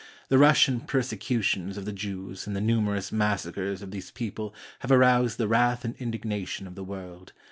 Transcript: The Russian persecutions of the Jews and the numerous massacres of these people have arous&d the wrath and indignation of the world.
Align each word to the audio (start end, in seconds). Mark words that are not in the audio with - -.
The 0.29 0.39
Russian 0.39 0.79
persecutions 0.79 1.77
of 1.77 1.85
the 1.85 1.93
Jews 1.93 2.47
and 2.47 2.55
the 2.55 2.59
numerous 2.59 3.11
massacres 3.11 3.83
of 3.83 3.91
these 3.91 4.09
people 4.09 4.51
have 4.79 4.89
arous&d 4.91 5.35
the 5.37 5.47
wrath 5.47 5.85
and 5.85 5.95
indignation 5.97 6.65
of 6.65 6.73
the 6.73 6.83
world. 6.83 7.33